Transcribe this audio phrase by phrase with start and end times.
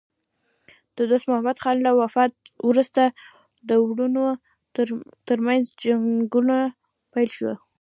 [0.97, 2.31] د دوست محمد خان له وفات
[2.69, 3.01] وروسته
[3.67, 4.25] د وروڼو
[5.27, 6.57] ترمنځ جنګونه
[7.13, 7.55] پیل شول.